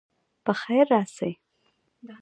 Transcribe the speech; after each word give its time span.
په 0.45 0.51
خیر 0.61 0.85
راسئ. 0.91 1.31